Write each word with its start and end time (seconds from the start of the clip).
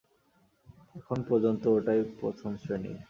এখন 0.95 1.19
পর্যন্ত 1.29 1.63
ওটাই 1.67 1.99
প্রথম 2.19 2.51
শ্রেনীর। 2.57 2.97